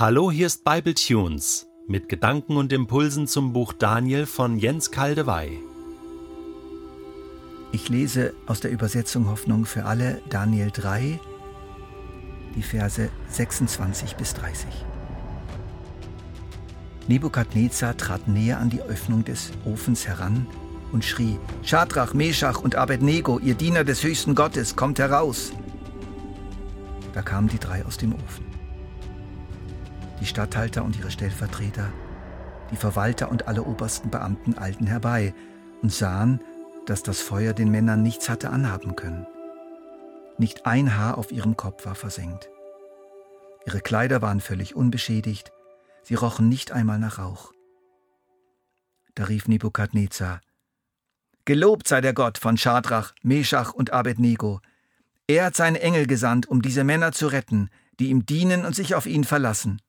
[0.00, 5.58] Hallo, hier ist Bible Tunes mit Gedanken und Impulsen zum Buch Daniel von Jens Kaldewey.
[7.72, 11.18] Ich lese aus der Übersetzung Hoffnung für alle Daniel 3,
[12.54, 14.68] die Verse 26 bis 30.
[17.08, 20.46] Nebukadnezar trat näher an die Öffnung des Ofens heran
[20.92, 25.50] und schrie: Schadrach, Meschach und Abednego, ihr Diener des höchsten Gottes, kommt heraus!
[27.14, 28.47] Da kamen die drei aus dem Ofen.
[30.20, 31.92] Die Statthalter und ihre Stellvertreter,
[32.70, 35.34] die Verwalter und alle obersten Beamten eilten herbei
[35.82, 36.40] und sahen,
[36.86, 39.26] dass das Feuer den Männern nichts hatte anhaben können.
[40.38, 42.48] Nicht ein Haar auf ihrem Kopf war versenkt.
[43.66, 45.52] Ihre Kleider waren völlig unbeschädigt,
[46.02, 47.52] sie rochen nicht einmal nach Rauch.
[49.14, 50.40] Da rief Nebukadnezar,
[51.44, 54.60] Gelobt sei der Gott von Schadrach, Meschach und Abednego.
[55.26, 58.94] Er hat seine Engel gesandt, um diese Männer zu retten, die ihm dienen und sich
[58.94, 59.80] auf ihn verlassen.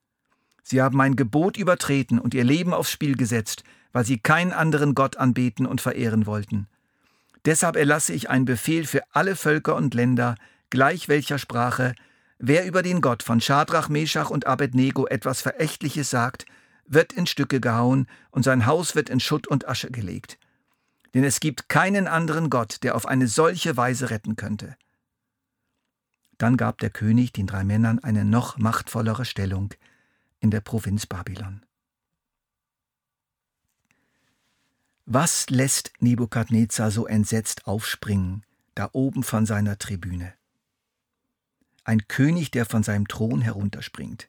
[0.70, 4.94] Sie haben mein Gebot übertreten und ihr Leben aufs Spiel gesetzt, weil sie keinen anderen
[4.94, 6.68] Gott anbeten und verehren wollten.
[7.46, 10.36] Deshalb erlasse ich einen Befehl für alle Völker und Länder,
[10.70, 11.96] gleich welcher Sprache,
[12.38, 16.46] wer über den Gott von Schadrach, Meschach und Abednego etwas Verächtliches sagt,
[16.86, 20.38] wird in Stücke gehauen und sein Haus wird in Schutt und Asche gelegt.
[21.16, 24.76] Denn es gibt keinen anderen Gott, der auf eine solche Weise retten könnte.
[26.38, 29.74] Dann gab der König den drei Männern eine noch machtvollere Stellung
[30.40, 31.66] in der Provinz Babylon.
[35.06, 40.34] Was lässt Nebukadnezar so entsetzt aufspringen, da oben von seiner Tribüne?
[41.84, 44.28] Ein König, der von seinem Thron herunterspringt.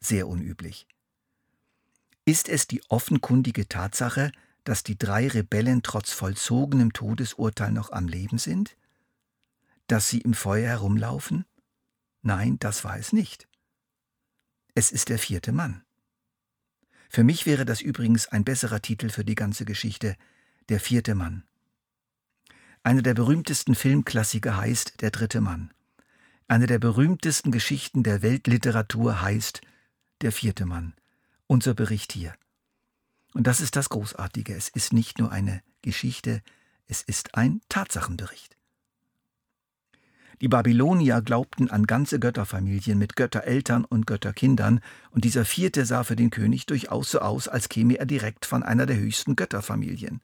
[0.00, 0.86] Sehr unüblich.
[2.26, 4.30] Ist es die offenkundige Tatsache,
[4.64, 8.76] dass die drei Rebellen trotz vollzogenem Todesurteil noch am Leben sind?
[9.86, 11.46] Dass sie im Feuer herumlaufen?
[12.22, 13.48] Nein, das war es nicht.
[14.74, 15.82] Es ist der vierte Mann.
[17.08, 20.16] Für mich wäre das übrigens ein besserer Titel für die ganze Geschichte,
[20.68, 21.42] Der vierte Mann.
[22.84, 25.74] Einer der berühmtesten Filmklassiker heißt Der dritte Mann.
[26.46, 29.60] Eine der berühmtesten Geschichten der Weltliteratur heißt
[30.20, 30.94] Der vierte Mann.
[31.46, 32.34] Unser Bericht hier.
[33.34, 34.54] Und das ist das Großartige.
[34.54, 36.42] Es ist nicht nur eine Geschichte,
[36.86, 38.56] es ist ein Tatsachenbericht.
[40.40, 44.80] Die Babylonier glaubten an ganze Götterfamilien mit Göttereltern und Götterkindern,
[45.10, 48.62] und dieser vierte sah für den König durchaus so aus, als käme er direkt von
[48.62, 50.20] einer der höchsten Götterfamilien.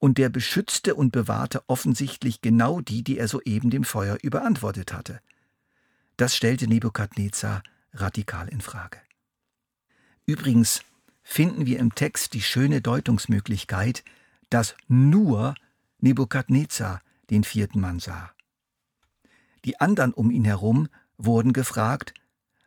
[0.00, 5.20] Und der beschützte und bewahrte offensichtlich genau die, die er soeben dem Feuer überantwortet hatte.
[6.16, 8.98] Das stellte Nebukadnezar radikal in Frage.
[10.26, 10.82] Übrigens
[11.22, 14.02] finden wir im Text die schöne Deutungsmöglichkeit,
[14.50, 15.54] dass nur
[16.00, 17.00] Nebukadnezar
[17.30, 18.33] den vierten Mann sah.
[19.64, 22.14] Die anderen um ihn herum wurden gefragt,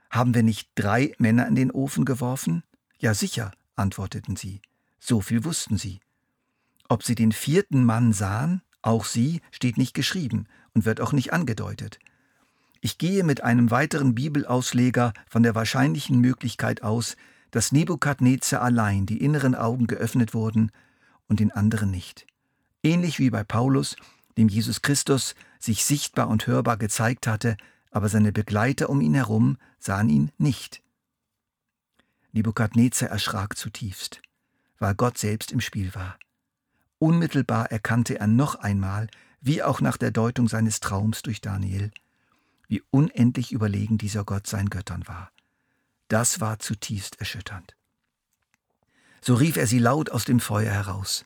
[0.10, 2.64] haben wir nicht drei Männer in den Ofen geworfen?
[2.98, 4.62] Ja sicher, antworteten sie.
[5.00, 6.00] So viel wussten sie.
[6.90, 11.34] Ob sie den vierten Mann sahen, auch sie, steht nicht geschrieben und wird auch nicht
[11.34, 12.00] angedeutet.
[12.80, 17.18] Ich gehe mit einem weiteren Bibelausleger von der wahrscheinlichen Möglichkeit aus,
[17.52, 20.72] dass Nebukadnezar allein die inneren Augen geöffnet wurden
[21.28, 22.26] und den anderen nicht.
[22.84, 23.96] Ähnlich wie bei Paulus,
[24.38, 27.58] dem Jesus Christus sich sichtbar und hörbar gezeigt hatte,
[27.92, 30.82] aber seine Begleiter um ihn herum sahen ihn nicht.
[32.32, 34.22] Nebukadnezar erschrak zutiefst,
[34.80, 36.18] weil Gott selbst im Spiel war.
[37.00, 39.08] Unmittelbar erkannte er noch einmal,
[39.42, 41.92] wie auch nach der Deutung seines Traums durch Daniel,
[42.68, 45.32] wie unendlich überlegen dieser Gott seinen Göttern war.
[46.10, 47.76] Das war zutiefst erschütternd.
[49.22, 51.26] So rief er sie laut aus dem Feuer heraus.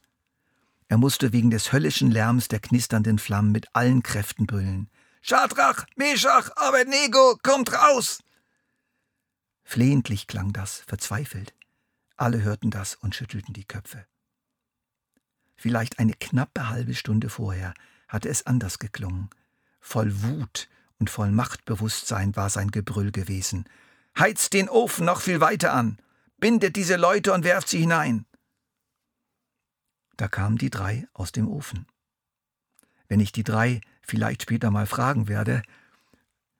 [0.92, 4.90] Er musste wegen des höllischen Lärms der knisternden Flammen mit allen Kräften brüllen.
[5.22, 8.20] Schadrach, Meschach, Abednego, kommt raus!
[9.64, 11.54] Flehentlich klang das, verzweifelt.
[12.18, 14.06] Alle hörten das und schüttelten die Köpfe.
[15.56, 17.74] Vielleicht eine knappe halbe Stunde vorher
[18.10, 19.30] hatte es anders geklungen.
[19.80, 20.68] Voll Wut
[21.00, 23.64] und voll Machtbewusstsein war sein Gebrüll gewesen.
[24.20, 26.00] Heizt den Ofen noch viel weiter an!
[26.36, 28.26] Bindet diese Leute und werft sie hinein!
[30.22, 31.88] Da kamen die drei aus dem Ofen.
[33.08, 35.64] Wenn ich die drei vielleicht später mal fragen werde,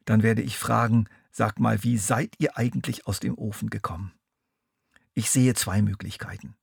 [0.06, 4.14] dann werde ich fragen, sag mal, wie seid ihr eigentlich aus dem Ofen gekommen?
[5.14, 6.56] Ich sehe zwei Möglichkeiten.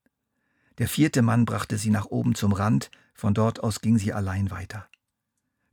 [0.78, 4.50] Der vierte Mann brachte sie nach oben zum Rand, von dort aus ging sie allein
[4.50, 4.88] weiter.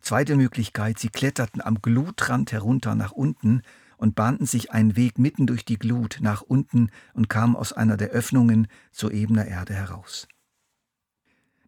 [0.02, 3.64] Zweite Möglichkeit, sie kletterten am Glutrand herunter nach unten
[3.98, 7.98] und bahnten sich einen Weg mitten durch die Glut nach unten und kamen aus einer
[7.98, 10.28] der Öffnungen zur ebener Erde heraus.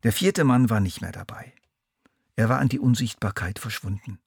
[0.04, 1.54] Der vierte Mann war nicht mehr dabei.
[2.36, 4.20] Er war an die Unsichtbarkeit verschwunden.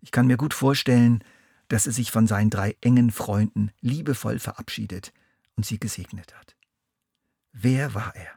[0.00, 1.24] Ich kann mir gut vorstellen,
[1.68, 5.12] dass er sich von seinen drei engen Freunden liebevoll verabschiedet
[5.56, 6.56] und sie gesegnet hat.
[7.52, 8.30] Wer war er?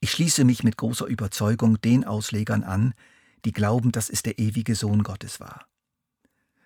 [0.00, 2.94] Ich schließe mich mit großer Überzeugung den Auslegern an,
[3.44, 5.66] die glauben, dass es der ewige Sohn Gottes war.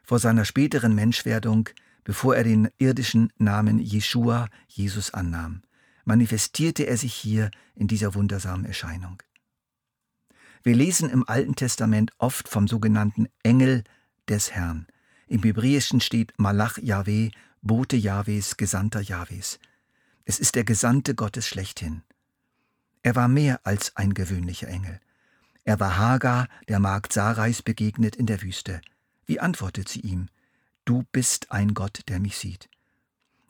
[0.02, 1.68] Vor seiner späteren Menschwerdung,
[2.02, 5.62] bevor er den irdischen Namen Jeschua, Jesus annahm,
[6.08, 9.22] manifestierte er sich hier in dieser wundersamen Erscheinung.
[10.62, 13.84] Wir lesen im Alten Testament oft vom sogenannten Engel
[14.26, 14.86] des Herrn.
[15.26, 19.58] Im Hebräischen steht Malach Yahweh, Bote Jahwes, Gesandter Jahwes.
[20.24, 22.02] Es ist der Gesandte Gottes schlechthin.
[23.02, 25.00] Er war mehr als ein gewöhnlicher Engel.
[25.64, 28.80] Er war Hagar, der Magd Sarais, begegnet in der Wüste.
[29.26, 30.28] Wie antwortet sie ihm?
[30.86, 32.70] Du bist ein Gott, der mich sieht.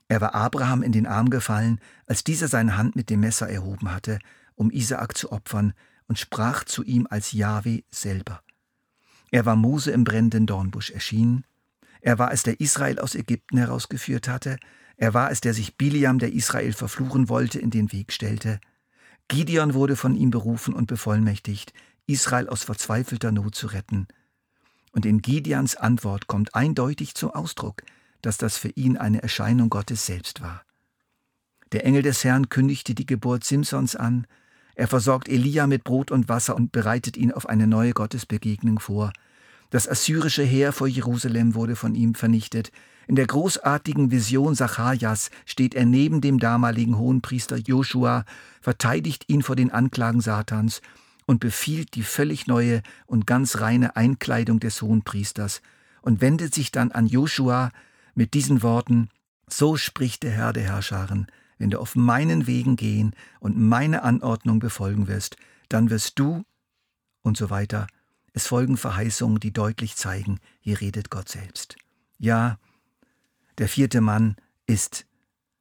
[0.08, 3.92] Er war Abraham in den Arm gefallen, als dieser seine Hand mit dem Messer erhoben
[3.92, 4.18] hatte,
[4.54, 5.74] um Isaak zu opfern,
[6.06, 8.42] und sprach zu ihm als Jahwe selber.
[9.30, 11.44] Er war Mose im brennenden Dornbusch erschienen.
[12.00, 14.56] Er war es, der Israel aus Ägypten herausgeführt hatte.
[14.96, 18.58] Er war es, der sich Biliam, der Israel verfluchen wollte, in den Weg stellte.
[19.28, 21.74] Gideon wurde von ihm berufen und bevollmächtigt,
[22.06, 24.08] Israel aus verzweifelter Not zu retten.
[24.92, 27.82] Und in Gideons Antwort kommt eindeutig zum Ausdruck,
[28.22, 30.62] dass das für ihn eine Erscheinung Gottes selbst war.
[31.72, 34.26] Der Engel des Herrn kündigte die Geburt Simsons an,
[34.78, 39.12] er versorgt Elia mit Brot und Wasser und bereitet ihn auf eine neue Gottesbegegnung vor.
[39.70, 42.70] Das assyrische Heer vor Jerusalem wurde von ihm vernichtet.
[43.08, 48.24] In der großartigen Vision Zacharias steht er neben dem damaligen Hohenpriester Joshua,
[48.60, 50.80] verteidigt ihn vor den Anklagen Satans
[51.26, 55.60] und befiehlt die völlig neue und ganz reine Einkleidung des Hohenpriesters
[56.02, 57.70] und wendet sich dann an Joshua
[58.18, 59.10] mit diesen Worten
[59.46, 64.58] So spricht der Herr der Herrscharen, wenn du auf meinen Wegen gehen und meine Anordnung
[64.58, 65.36] befolgen wirst,
[65.68, 66.44] dann wirst du
[67.22, 67.86] und so weiter.
[68.32, 71.76] Es folgen Verheißungen, die deutlich zeigen, hier redet Gott selbst.
[72.18, 72.58] Ja,
[73.56, 74.34] der vierte Mann
[74.66, 75.06] ist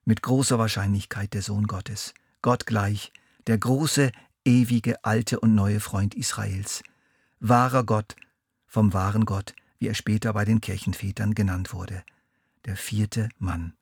[0.03, 3.13] mit großer Wahrscheinlichkeit der Sohn Gottes, Gott gleich,
[3.45, 4.11] der große,
[4.45, 6.81] ewige, alte und neue Freund Israels,
[7.39, 8.15] wahrer Gott
[8.65, 12.03] vom wahren Gott, wie er später bei den Kirchenvätern genannt wurde,
[12.67, 13.73] der vierte Mann.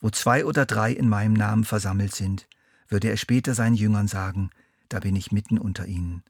[0.00, 2.48] Wo zwei oder drei in meinem Namen versammelt sind,
[2.88, 4.50] würde er später seinen Jüngern sagen,
[4.88, 6.24] da bin ich mitten unter ihnen.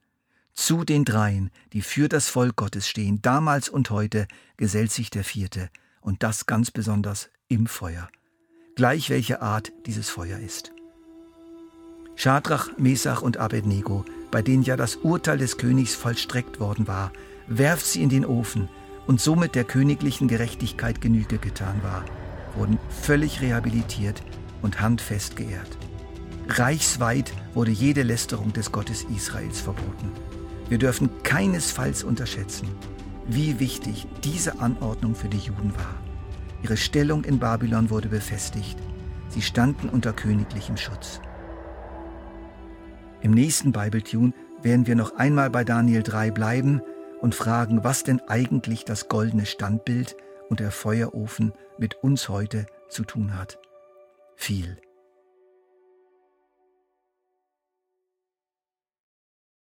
[0.53, 4.27] Zu den dreien, die für das Volk Gottes stehen, damals und heute,
[4.57, 5.69] gesellt sich der vierte,
[6.01, 8.09] und das ganz besonders im Feuer,
[8.75, 10.71] gleich welche Art dieses Feuer ist.
[12.15, 17.11] Schadrach, Mesach und Abednego, bei denen ja das Urteil des Königs vollstreckt worden war,
[17.47, 18.69] werft sie in den Ofen
[19.07, 22.05] und somit der königlichen Gerechtigkeit Genüge getan war,
[22.55, 24.23] wurden völlig rehabilitiert
[24.61, 25.77] und handfest geehrt.
[26.47, 30.11] Reichsweit wurde jede Lästerung des Gottes Israels verboten.
[30.69, 32.67] Wir dürfen keinesfalls unterschätzen,
[33.27, 35.95] wie wichtig diese Anordnung für die Juden war.
[36.63, 38.77] Ihre Stellung in Babylon wurde befestigt.
[39.29, 41.19] Sie standen unter königlichem Schutz.
[43.21, 46.81] Im nächsten Bibletune werden wir noch einmal bei Daniel 3 bleiben
[47.25, 50.15] und fragen, was denn eigentlich das goldene Standbild
[50.47, 53.57] und der Feuerofen mit uns heute zu tun hat.
[54.35, 54.77] Viel.